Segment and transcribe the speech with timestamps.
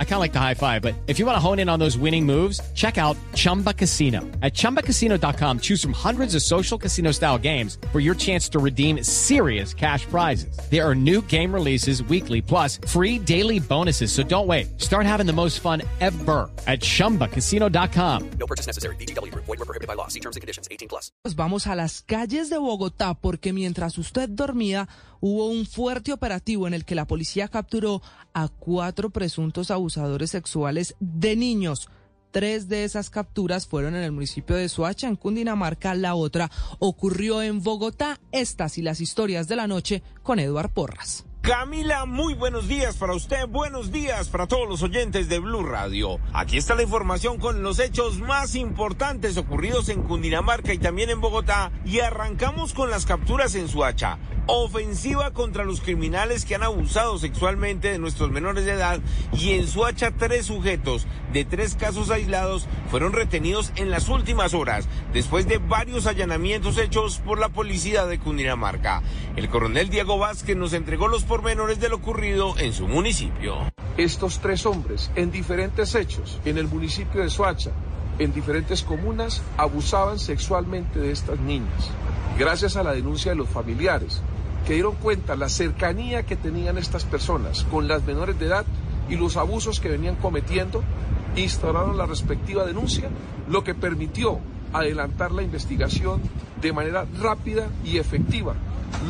[0.00, 1.78] I kind of like the high five, but if you want to hone in on
[1.78, 4.22] those winning moves, check out Chumba Casino.
[4.42, 9.04] At ChumbaCasino.com, choose from hundreds of social casino style games for your chance to redeem
[9.04, 10.58] serious cash prizes.
[10.68, 14.10] There are new game releases weekly, plus free daily bonuses.
[14.10, 14.80] So don't wait.
[14.80, 18.30] Start having the most fun ever at ChumbaCasino.com.
[18.40, 18.96] No purchase necessary.
[18.96, 19.32] BGW.
[19.32, 20.08] Void were prohibited by law.
[20.08, 20.66] See terms and conditions.
[20.72, 21.12] 18 plus.
[21.36, 24.88] Vamos a las calles de Bogotá porque mientras usted dormía
[25.20, 28.02] hubo un fuerte operativo en el que la policía capturó
[28.42, 31.88] a cuatro presuntos abusadores sexuales de niños.
[32.30, 35.94] Tres de esas capturas fueron en el municipio de Soacha, en Cundinamarca.
[35.94, 38.20] La otra ocurrió en Bogotá.
[38.32, 41.24] Estas y las historias de la noche con Eduard Porras.
[41.40, 46.18] Camila, muy buenos días para usted, buenos días para todos los oyentes de Blue Radio.
[46.34, 51.22] Aquí está la información con los hechos más importantes ocurridos en Cundinamarca y también en
[51.22, 54.18] Bogotá y arrancamos con las capturas en Suacha
[54.48, 58.98] ofensiva contra los criminales que han abusado sexualmente de nuestros menores de edad
[59.32, 64.88] y en Suacha tres sujetos de tres casos aislados fueron retenidos en las últimas horas
[65.12, 69.02] después de varios allanamientos hechos por la policía de Cundinamarca.
[69.36, 73.56] El coronel Diego Vázquez nos entregó los pormenores de lo ocurrido en su municipio.
[73.98, 77.70] Estos tres hombres en diferentes hechos en el municipio de Suacha
[78.18, 81.90] en diferentes comunas abusaban sexualmente de estas niñas.
[82.38, 84.22] Gracias a la denuncia de los familiares,
[84.68, 88.66] que dieron cuenta la cercanía que tenían estas personas con las menores de edad
[89.08, 90.84] y los abusos que venían cometiendo,
[91.36, 93.08] instauraron la respectiva denuncia,
[93.48, 94.40] lo que permitió
[94.74, 96.20] adelantar la investigación
[96.60, 98.56] de manera rápida y efectiva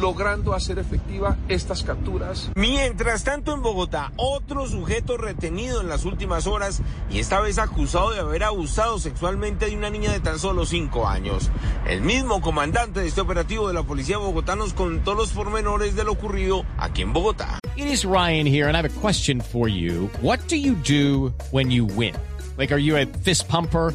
[0.00, 2.50] logrando hacer efectiva estas capturas.
[2.54, 8.10] Mientras tanto, en Bogotá, otro sujeto retenido en las últimas horas y esta vez acusado
[8.10, 11.50] de haber abusado sexualmente de una niña de tan solo cinco años.
[11.86, 16.04] El mismo comandante de este operativo de la policía bogotá nos contó los pormenores de
[16.04, 17.58] lo ocurrido aquí en Bogotá.
[17.76, 20.10] It is Ryan here, and I have a question for you.
[20.20, 22.14] What do you do when you win?
[22.56, 23.94] Like, are you a fist pumper?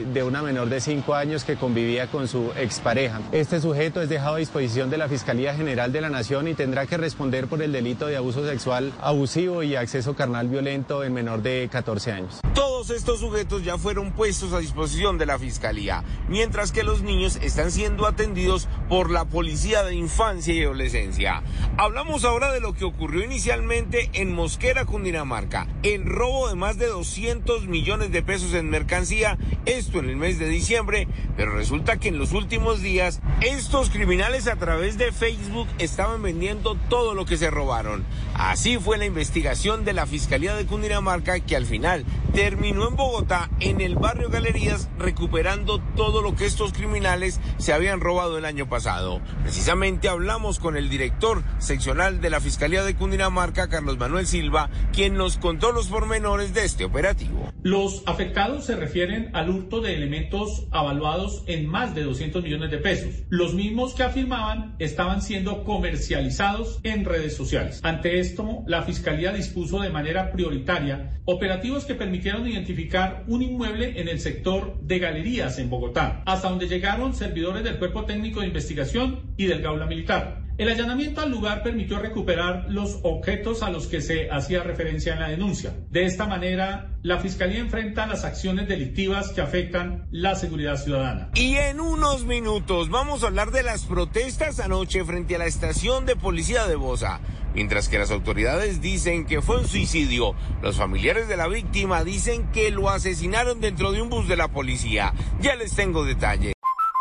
[0.00, 3.20] de una menor de 5 años que convivía con su expareja.
[3.32, 6.86] Este sujeto es dejado a disposición de la Fiscalía General de la Nación y tendrá
[6.86, 11.42] que responder por el delito de abuso sexual abusivo y acceso carnal violento en menor
[11.42, 12.43] de 14 años.
[12.54, 17.36] Todos estos sujetos ya fueron puestos a disposición de la Fiscalía, mientras que los niños
[17.42, 21.42] están siendo atendidos por la Policía de Infancia y Adolescencia.
[21.78, 26.86] Hablamos ahora de lo que ocurrió inicialmente en Mosquera, Cundinamarca, el robo de más de
[26.86, 29.36] 200 millones de pesos en mercancía,
[29.66, 34.46] esto en el mes de diciembre, pero resulta que en los últimos días estos criminales
[34.46, 38.04] a través de Facebook estaban vendiendo todo lo que se robaron.
[38.34, 42.04] Así fue la investigación de la Fiscalía de Cundinamarca que al final
[42.44, 48.00] terminó en Bogotá, en el barrio Galerías, recuperando todo lo que estos criminales se habían
[48.00, 49.22] robado el año pasado.
[49.44, 55.14] Precisamente hablamos con el director seccional de la Fiscalía de Cundinamarca, Carlos Manuel Silva, quien
[55.14, 57.50] nos contó los pormenores de este operativo.
[57.62, 62.76] Los afectados se refieren al hurto de elementos avaluados en más de 200 millones de
[62.76, 63.22] pesos.
[63.30, 67.80] Los mismos que afirmaban estaban siendo comercializados en redes sociales.
[67.82, 71.94] Ante esto, la Fiscalía dispuso de manera prioritaria operativos que
[72.42, 77.78] identificar un inmueble en el sector de galerías en Bogotá, hasta donde llegaron servidores del
[77.78, 80.43] Cuerpo Técnico de Investigación y del Gaula Militar.
[80.56, 85.18] El allanamiento al lugar permitió recuperar los objetos a los que se hacía referencia en
[85.20, 85.74] la denuncia.
[85.90, 91.30] De esta manera, la Fiscalía enfrenta las acciones delictivas que afectan la seguridad ciudadana.
[91.34, 96.06] Y en unos minutos vamos a hablar de las protestas anoche frente a la estación
[96.06, 97.20] de policía de Bosa.
[97.52, 102.50] Mientras que las autoridades dicen que fue un suicidio, los familiares de la víctima dicen
[102.52, 105.14] que lo asesinaron dentro de un bus de la policía.
[105.40, 106.53] Ya les tengo detalles.